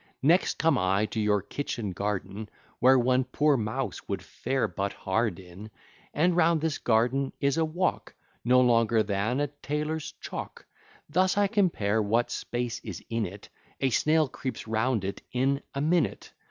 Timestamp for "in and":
5.39-6.35